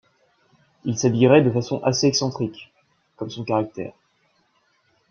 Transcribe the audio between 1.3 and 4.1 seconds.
de façon assez excentrique- comme son caractère.